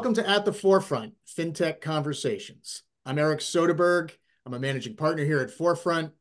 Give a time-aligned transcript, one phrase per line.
[0.00, 2.84] Welcome to At the Forefront FinTech Conversations.
[3.04, 4.12] I'm Eric Soderberg.
[4.46, 6.12] I'm a managing partner here at Forefront.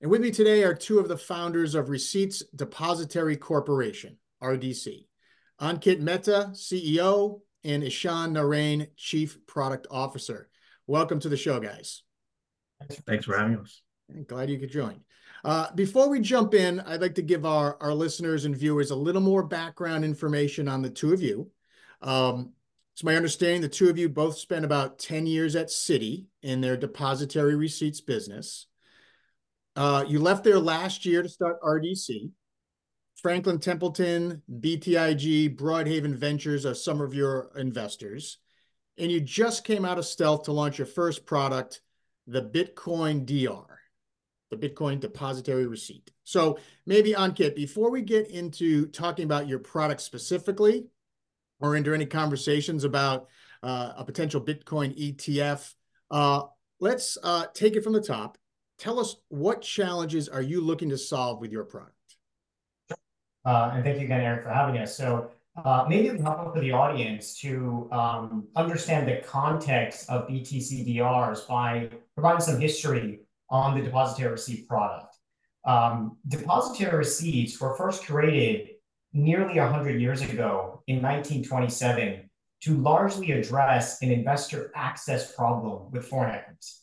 [0.00, 5.06] And with me today are two of the founders of Receipts Depository Corporation, RDC,
[5.60, 10.48] Ankit Mehta, CEO, and Ishaan Narain, Chief Product Officer.
[10.88, 12.02] Welcome to the show, guys.
[13.06, 13.80] Thanks for having us.
[14.26, 15.02] Glad you could join.
[15.44, 18.96] Uh, before we jump in, I'd like to give our, our listeners and viewers a
[18.96, 21.48] little more background information on the two of you.
[22.02, 22.54] Um,
[23.00, 26.60] it's my understanding the two of you both spent about 10 years at Citi in
[26.60, 28.66] their depository receipts business.
[29.74, 32.30] Uh, you left there last year to start RDC.
[33.16, 38.36] Franklin Templeton, BTIG, Broadhaven Ventures are some of your investors.
[38.98, 41.80] And you just came out of stealth to launch your first product,
[42.26, 43.78] the Bitcoin DR
[44.50, 46.10] the Bitcoin depository receipt.
[46.24, 50.86] So maybe Ankit, before we get into talking about your product specifically,
[51.60, 53.28] or into any conversations about
[53.62, 55.74] uh, a potential Bitcoin ETF,
[56.10, 56.42] uh,
[56.80, 58.38] let's uh, take it from the top.
[58.78, 61.94] Tell us what challenges are you looking to solve with your product?
[63.44, 64.96] Uh, and thank you again, Eric, for having us.
[64.96, 65.30] So
[65.64, 71.46] uh, maybe it would help for the audience to um, understand the context of BTCDRs
[71.48, 75.16] by providing some history on the depositary receipt product.
[75.64, 78.70] Um, depository receipts were first created
[79.12, 82.30] nearly 100 years ago in 1927
[82.62, 86.80] to largely address an investor access problem with foreign equities.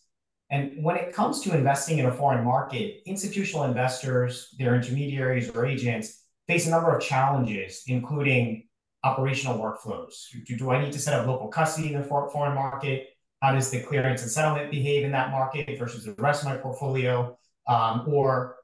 [0.49, 5.65] And when it comes to investing in a foreign market, institutional investors, their intermediaries or
[5.65, 8.63] agents face a number of challenges, including
[9.03, 10.27] operational workflows.
[10.45, 13.09] Do, do I need to set up local custody in the foreign market?
[13.41, 16.57] How does the clearance and settlement behave in that market versus the rest of my
[16.57, 17.37] portfolio?
[17.67, 18.55] Um, or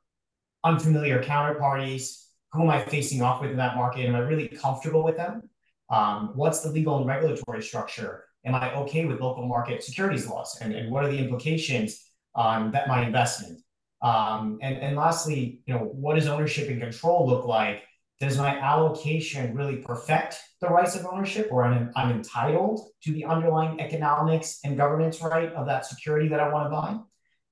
[0.64, 4.06] unfamiliar counterparties, who am I facing off with in that market?
[4.06, 5.50] Am I really comfortable with them?
[5.90, 8.26] Um, what's the legal and regulatory structure?
[8.46, 10.58] Am I okay with local market securities laws?
[10.62, 12.00] And, and what are the implications
[12.36, 13.60] on that my investment?
[14.02, 17.84] Um, and, and lastly, you know, what does ownership and control look like
[18.20, 23.26] does my allocation really perfect the rights of ownership or I'm, I'm entitled to the
[23.26, 26.98] underlying economics and governance right of that security that I want to buy?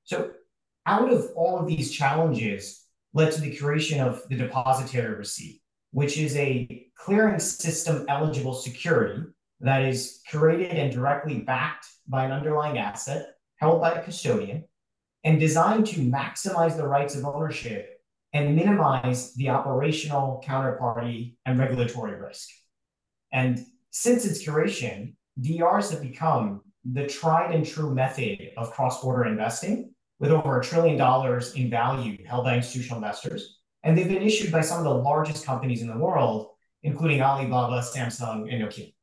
[0.03, 0.31] So
[0.85, 2.80] out of all of these challenges
[3.13, 5.61] led to the creation of the depository receipt,
[5.91, 9.23] which is a clearing system eligible security
[9.59, 14.63] that is created and directly backed by an underlying asset held by a custodian
[15.23, 18.01] and designed to maximize the rights of ownership
[18.33, 22.49] and minimize the operational counterparty and regulatory risk.
[23.31, 26.61] And since its curation, DRs have become
[26.91, 32.23] the tried and true method of cross-border investing with over a trillion dollars in value
[32.25, 33.57] held by institutional investors.
[33.83, 36.51] And they've been issued by some of the largest companies in the world,
[36.83, 38.93] including Alibaba, Samsung, and Nokia.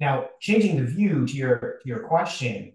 [0.00, 2.72] Now, changing the view to your, to your question,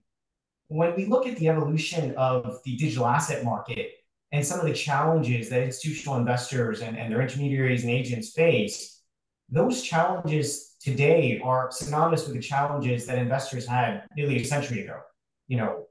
[0.70, 3.92] when we look at the evolution of the digital asset market,
[4.32, 9.02] and some of the challenges that institutional investors and, and their intermediaries and agents face,
[9.50, 15.00] those challenges today are synonymous with the challenges that investors had nearly a century ago.
[15.48, 15.88] You know,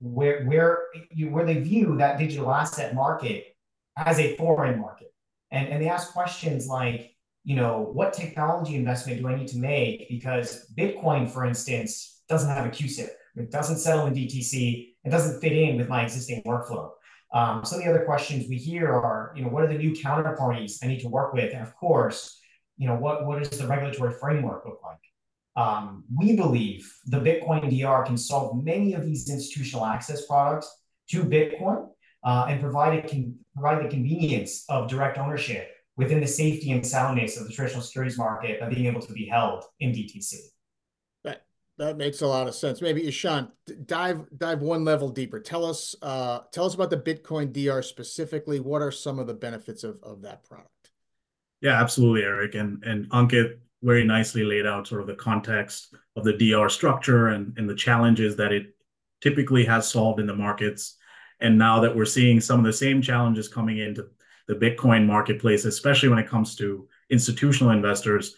[0.00, 3.56] where where you, where they view that digital asset market
[3.96, 5.12] as a foreign market,
[5.50, 7.12] and and they ask questions like,
[7.44, 12.50] you know, what technology investment do I need to make because Bitcoin, for instance, doesn't
[12.50, 16.42] have a CUSIP, it doesn't settle in DTC, it doesn't fit in with my existing
[16.44, 16.90] workflow.
[17.32, 19.92] Um, some of the other questions we hear are, you know, what are the new
[19.92, 21.52] counterparties I need to work with?
[21.52, 22.40] And of course,
[22.78, 24.98] you know, what, what does the regulatory framework look like?
[25.56, 30.70] Um, we believe the Bitcoin DR can solve many of these institutional access products
[31.10, 31.88] to Bitcoin
[32.24, 36.86] uh, and provide, it can provide the convenience of direct ownership within the safety and
[36.86, 40.34] soundness of the traditional securities market by being able to be held in DTC.
[41.78, 42.80] That makes a lot of sense.
[42.80, 43.50] Maybe Ishaan,
[43.84, 45.38] dive dive one level deeper.
[45.40, 48.60] Tell us uh, tell us about the Bitcoin DR specifically.
[48.60, 50.70] What are some of the benefits of, of that product?
[51.60, 52.54] Yeah, absolutely, Eric.
[52.54, 57.28] And and Ankit very nicely laid out sort of the context of the DR structure
[57.28, 58.74] and, and the challenges that it
[59.20, 60.96] typically has solved in the markets.
[61.40, 64.08] And now that we're seeing some of the same challenges coming into
[64.48, 68.34] the Bitcoin marketplace, especially when it comes to institutional investors,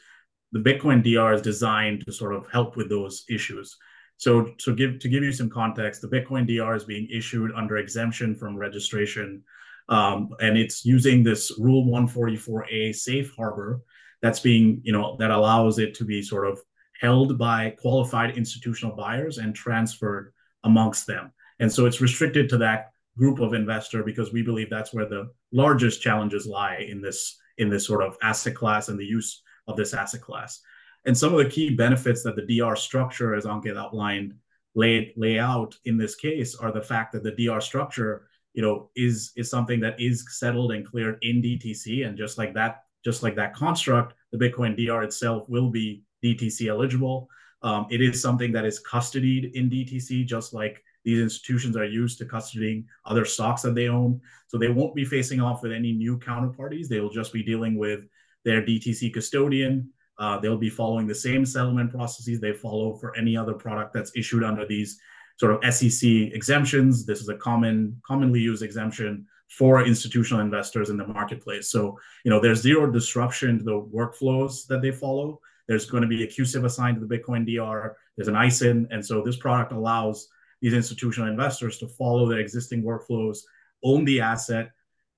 [0.52, 3.76] the Bitcoin DR is designed to sort of help with those issues.
[4.18, 7.76] So, so give to give you some context, the Bitcoin DR is being issued under
[7.76, 9.44] exemption from registration,
[9.88, 13.80] um, and it's using this Rule 144A safe harbor
[14.22, 16.60] that's being, you know, that allows it to be sort of
[17.00, 20.32] held by qualified institutional buyers and transferred
[20.64, 21.32] amongst them.
[21.60, 25.30] And so it's restricted to that group of investor because we believe that's where the
[25.52, 29.76] largest challenges lie in this in this sort of asset class and the use of
[29.76, 30.60] this asset class.
[31.04, 34.34] And some of the key benefits that the DR structure, as Ankit outlined,
[34.74, 38.90] lay, lay out in this case are the fact that the DR structure, you know,
[38.94, 43.22] is is something that is settled and cleared in DTC, and just like that, just
[43.22, 47.28] like that construct, the Bitcoin DR itself will be DTC eligible.
[47.62, 52.18] Um, it is something that is custodied in DTC, just like these institutions are used
[52.18, 54.20] to custodying other stocks that they own.
[54.48, 56.88] So they won't be facing off with any new counterparties.
[56.88, 58.04] They will just be dealing with
[58.44, 59.90] their DTC custodian.
[60.18, 64.12] Uh, they'll be following the same settlement processes they follow for any other product that's
[64.16, 64.98] issued under these
[65.38, 67.06] sort of SEC exemptions.
[67.06, 71.70] This is a common, commonly used exemption for institutional investors in the marketplace.
[71.70, 75.40] So, you know, there's zero disruption to the workflows that they follow.
[75.66, 77.96] There's going to be a CUSIP assigned to the Bitcoin DR.
[78.16, 78.86] There's an ISIN.
[78.90, 80.28] And so this product allows
[80.60, 83.38] these institutional investors to follow their existing workflows,
[83.82, 84.70] own the asset,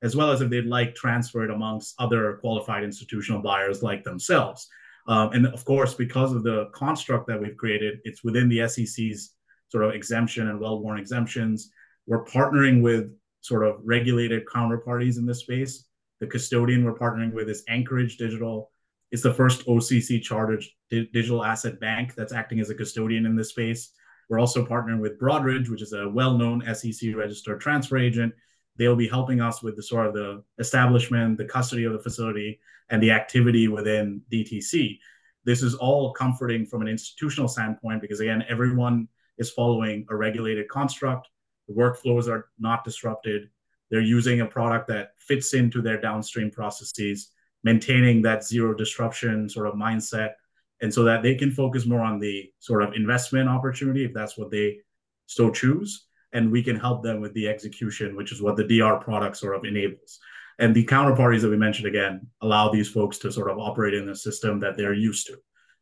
[0.02, 4.68] as well as if they'd like transfer it amongst other qualified institutional buyers like themselves.
[5.06, 9.34] Um, and of course, because of the construct that we've created, it's within the SEC's
[9.68, 11.70] sort of exemption and well-worn exemptions.
[12.06, 13.10] We're partnering with
[13.40, 15.86] sort of regulated counterparties in this space.
[16.20, 18.70] The custodian we're partnering with is Anchorage Digital.
[19.10, 23.48] It's the first OCC chartered digital asset bank that's acting as a custodian in this
[23.48, 23.92] space.
[24.28, 28.32] We're also partnering with Broadridge, which is a well-known SEC registered transfer agent.
[28.76, 32.60] They'll be helping us with the sort of the establishment, the custody of the facility,
[32.90, 34.98] and the activity within DTC.
[35.44, 39.08] This is all comforting from an institutional standpoint because again, everyone
[39.38, 41.28] is following a regulated construct.
[41.70, 43.48] The workflows are not disrupted.
[43.90, 47.30] They're using a product that fits into their downstream processes,
[47.62, 50.32] maintaining that zero disruption sort of mindset
[50.80, 54.36] and so that they can focus more on the sort of investment opportunity if that's
[54.36, 54.78] what they
[55.26, 59.04] so choose and we can help them with the execution which is what the dr
[59.04, 60.18] product sort of enables
[60.58, 64.08] and the counterparties that we mentioned again allow these folks to sort of operate in
[64.08, 65.34] a system that they're used to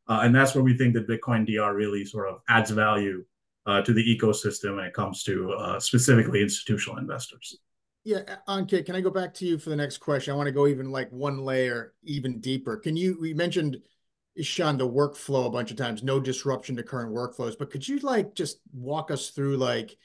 [0.08, 3.24] uh, and that's where we think that bitcoin dr really sort of adds value
[3.68, 7.58] uh, to the ecosystem when it comes to uh, specifically institutional investors
[8.04, 10.32] yeah, Ankit, can I go back to you for the next question?
[10.32, 12.78] I want to go even like one layer even deeper.
[12.78, 13.82] Can you, we mentioned
[14.38, 17.58] Ishaan, the workflow a bunch of times, no disruption to current workflows.
[17.58, 19.96] But could you like just walk us through like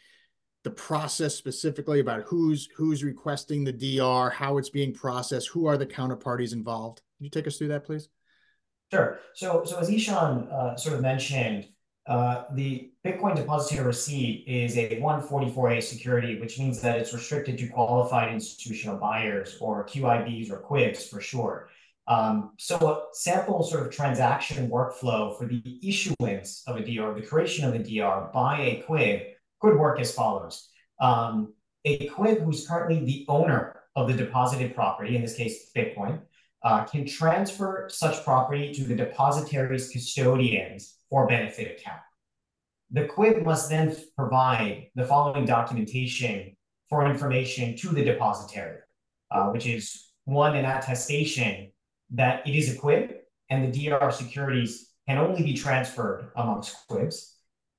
[0.64, 5.78] the process specifically about who's who's requesting the DR, how it's being processed, who are
[5.78, 7.02] the counterparties involved?
[7.18, 8.10] Can you take us through that, please?
[8.92, 9.20] Sure.
[9.34, 11.68] So, so as Ishaan uh, sort of mentioned,
[12.06, 17.68] uh, the Bitcoin depository receipt is a 144A security, which means that it's restricted to
[17.68, 21.70] qualified institutional buyers or QIBs or QIBs for short.
[22.08, 27.26] Um, so a sample sort of transaction workflow for the issuance of a DR, the
[27.26, 29.28] creation of a DR by a QIB
[29.62, 30.70] could work as follows.
[31.00, 31.54] Um,
[31.86, 36.20] a QIB who's currently the owner of the deposited property, in this case, Bitcoin,
[36.64, 42.00] uh, can transfer such property to the depositary's custodians for benefit account.
[42.92, 46.56] The QIB must then provide the following documentation
[46.90, 48.80] for information to the depositary,
[49.32, 51.72] uh, which is one, an attestation
[52.12, 53.16] that it is a QIB
[53.50, 57.32] and the DR securities can only be transferred amongst QIBs.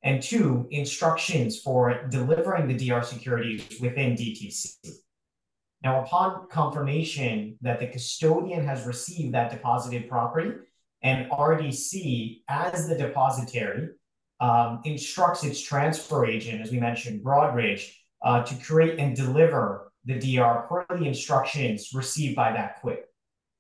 [0.03, 4.75] And two, instructions for delivering the DR securities within DTC.
[5.85, 10.53] Now, upon confirmation that the custodian has received that deposited property
[11.03, 13.91] and RDC, as the depositary,
[14.41, 20.19] um, instructs its transfer agent, as we mentioned, Broadridge, uh, to create and deliver the
[20.19, 23.01] DR per the instructions received by that QIB.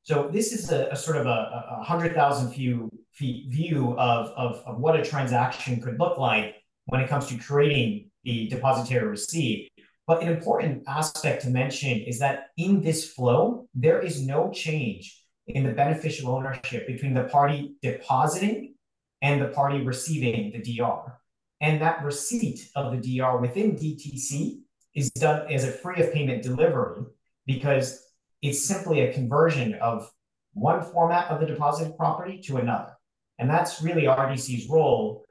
[0.03, 4.63] So this is a, a sort of a, a hundred thousand feet view of, of,
[4.67, 9.71] of what a transaction could look like when it comes to creating the depositary receipt.
[10.07, 15.23] But an important aspect to mention is that in this flow, there is no change
[15.47, 18.75] in the beneficial ownership between the party depositing
[19.23, 21.19] and the party receiving the DR.
[21.61, 24.61] And that receipt of the DR within DTC
[24.95, 27.05] is done as a free of payment delivery
[27.47, 28.05] because
[28.43, 30.11] it's simply a conversion of
[30.53, 32.93] one format of the deposited property to another.
[33.39, 35.25] And that's really RDC's role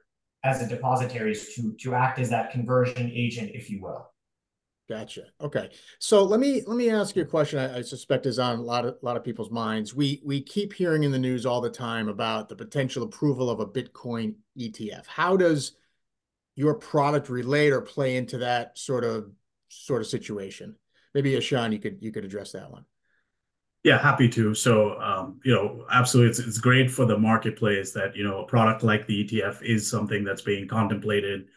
[0.44, 4.10] as a depositary is to, to act as that conversion agent, if you will.
[4.90, 5.24] Gotcha.
[5.40, 5.70] Okay.
[6.00, 8.62] So let me let me ask you a question I, I, suspect is on a
[8.62, 9.96] lot of a lot of people's minds.
[9.96, 13.62] We we keep hearing in the news all the time about the potential approval of
[13.62, 15.08] a Bitcoin ETF.
[15.08, 15.74] How does
[16.56, 19.32] your product relate or play into that sort of
[19.70, 20.76] sort of situation?
[21.14, 22.84] Maybe Ishaan, you could you could address that one.
[23.84, 24.54] Yeah, happy to.
[24.54, 28.46] So, um, you know, absolutely, it's, it's great for the marketplace that, you know, a
[28.46, 31.48] product like the ETF is something that's being contemplated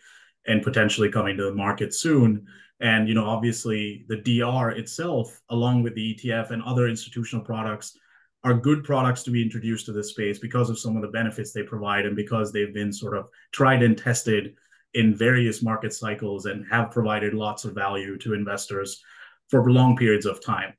[0.46, 2.46] and potentially coming to the market soon.
[2.80, 7.98] And, you know, obviously the DR itself, along with the ETF and other institutional products,
[8.44, 11.52] are good products to be introduced to this space because of some of the benefits
[11.52, 14.54] they provide and because they've been sort of tried and tested
[14.94, 19.02] in various market cycles and have provided lots of value to investors
[19.48, 20.72] for long periods of time.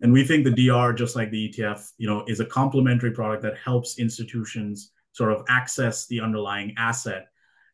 [0.00, 3.42] And we think the DR, just like the ETF, you know, is a complementary product
[3.42, 7.28] that helps institutions sort of access the underlying asset.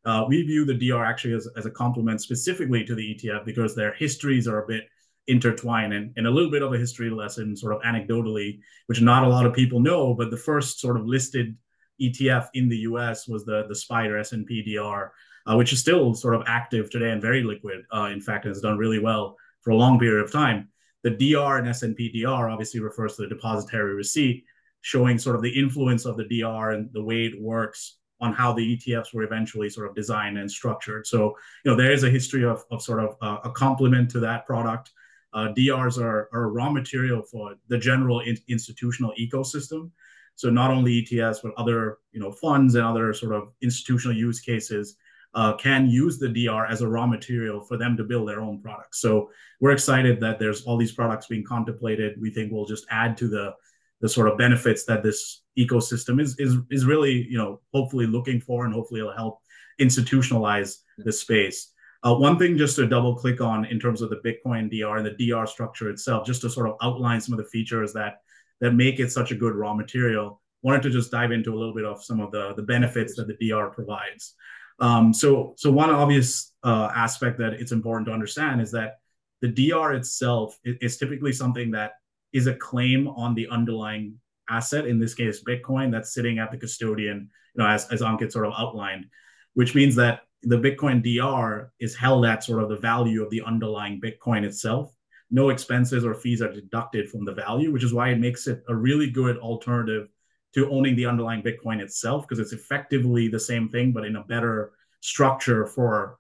[0.05, 3.75] Uh, we view the DR actually as, as a complement specifically to the ETF because
[3.75, 4.85] their histories are a bit
[5.27, 9.23] intertwined and, and a little bit of a history lesson sort of anecdotally which not
[9.23, 11.57] a lot of people know but the first sort of listed
[12.01, 15.13] etf in the us was the the spider s&p dr
[15.47, 18.61] uh, which is still sort of active today and very liquid uh, in fact has
[18.61, 20.69] done really well for a long period of time.
[21.03, 24.45] The dr and s&p dr obviously refers to the depositary receipt
[24.83, 28.53] showing sort of the influence of the dr and the way it works on how
[28.53, 31.07] the ETFs were eventually sort of designed and structured.
[31.07, 34.21] So, you know, there is a history of, of sort of uh, a complement to
[34.21, 34.91] that product.
[35.33, 39.91] Uh, DRs are, are raw material for the general in, institutional ecosystem.
[40.35, 44.41] So not only ETFs, but other you know funds and other sort of institutional use
[44.41, 44.97] cases
[45.35, 48.61] uh, can use the DR as a raw material for them to build their own
[48.61, 49.01] products.
[49.01, 52.21] So we're excited that there's all these products being contemplated.
[52.21, 53.55] We think will just add to the
[54.01, 58.41] the sort of benefits that this ecosystem is is is really you know hopefully looking
[58.41, 59.41] for, and hopefully it'll help
[59.81, 61.73] institutionalize this space.
[62.03, 65.07] Uh, one thing just to double click on in terms of the Bitcoin DR and
[65.07, 68.21] the DR structure itself, just to sort of outline some of the features that
[68.61, 70.41] that make it such a good raw material.
[70.63, 73.27] Wanted to just dive into a little bit of some of the the benefits that
[73.27, 74.35] the DR provides.
[74.79, 78.97] Um, so so one obvious uh, aspect that it's important to understand is that
[79.43, 81.93] the DR itself is typically something that
[82.33, 84.15] is a claim on the underlying
[84.51, 88.33] asset, in this case Bitcoin, that's sitting at the custodian, you know, as as Ankit
[88.33, 89.07] sort of outlined,
[89.55, 93.43] which means that the Bitcoin DR is held at sort of the value of the
[93.43, 94.95] underlying Bitcoin itself.
[95.31, 98.65] No expenses or fees are deducted from the value, which is why it makes it
[98.69, 100.09] a really good alternative
[100.55, 104.25] to owning the underlying Bitcoin itself, because it's effectively the same thing, but in a
[104.25, 106.19] better structure for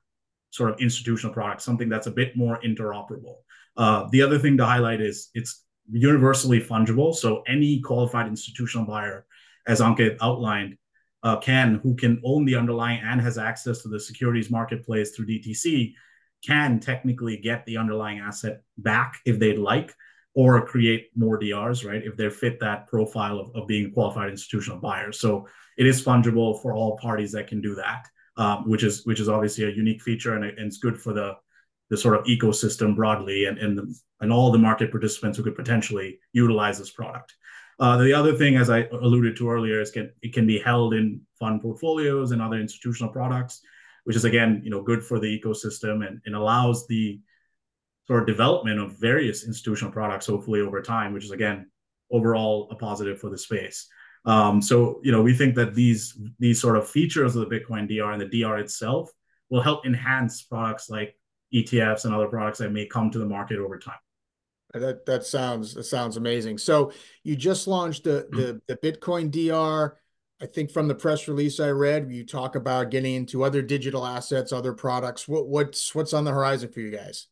[0.50, 3.36] sort of institutional products, something that's a bit more interoperable.
[3.76, 7.14] Uh, the other thing to highlight is it's universally fungible.
[7.14, 9.26] So any qualified institutional buyer,
[9.66, 10.76] as Ankit outlined,
[11.22, 15.26] uh, can who can own the underlying and has access to the securities marketplace through
[15.26, 15.92] DTC
[16.46, 19.94] can technically get the underlying asset back if they'd like
[20.34, 22.02] or create more DRs, right?
[22.02, 25.12] If they fit that profile of, of being a qualified institutional buyer.
[25.12, 28.06] So it is fungible for all parties that can do that,
[28.36, 31.34] um, which is which is obviously a unique feature and, and it's good for the
[31.90, 35.56] the sort of ecosystem broadly and and, the, and all the market participants who could
[35.56, 37.34] potentially utilize this product.
[37.78, 40.92] Uh, the other thing, as I alluded to earlier, is can, it can be held
[40.92, 43.62] in fund portfolios and other institutional products,
[44.04, 47.20] which is again, you know, good for the ecosystem and, and allows the
[48.06, 51.70] sort of development of various institutional products, hopefully over time, which is again
[52.10, 53.88] overall a positive for the space.
[54.26, 57.88] Um, so, you know, we think that these these sort of features of the Bitcoin
[57.88, 59.10] DR and the DR itself
[59.48, 61.16] will help enhance products like
[61.52, 63.98] ETFs and other products that may come to the market over time.
[64.72, 66.58] That that sounds that sounds amazing.
[66.58, 66.92] So
[67.24, 69.96] you just launched the the, the Bitcoin DR.
[70.42, 74.06] I think from the press release I read, you talk about getting into other digital
[74.06, 75.26] assets, other products.
[75.26, 77.26] What what's what's on the horizon for you guys?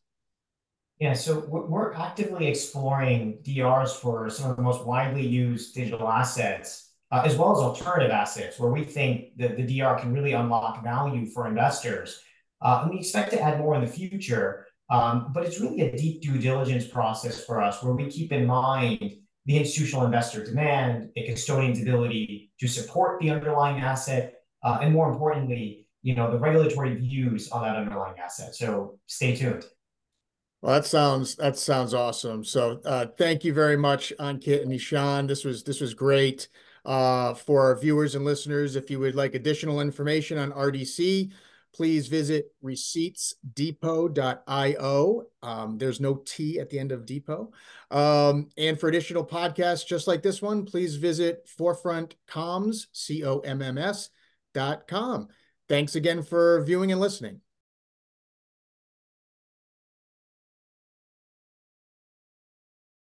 [0.99, 6.91] Yeah, so we're actively exploring DRs for some of the most widely used digital assets,
[7.09, 10.83] uh, as well as alternative assets, where we think that the DR can really unlock
[10.83, 12.21] value for investors.
[12.61, 14.65] Uh, and we expect to add more in the future.
[14.89, 18.45] Um, but it's really a deep due diligence process for us where we keep in
[18.45, 19.13] mind
[19.45, 25.11] the institutional investor demand, a custodian's ability to support the underlying asset, uh, and more
[25.11, 28.55] importantly, you know, the regulatory views on that underlying asset.
[28.55, 29.65] So stay tuned.
[30.61, 32.43] Well, that sounds that sounds awesome.
[32.43, 35.27] So uh, thank you very much, Ankit and Ishaan.
[35.27, 36.49] This was this was great.
[36.83, 41.31] For our viewers and listeners, if you would like additional information on RDC,
[41.73, 45.23] please visit receiptsdepot.io.
[45.41, 47.51] Um, there's no T at the end of depot.
[47.91, 53.61] Um, and for additional podcasts just like this one, please visit forefrontcomms, C O M
[53.61, 54.09] M S
[54.53, 55.27] dot com.
[55.67, 57.41] Thanks again for viewing and listening.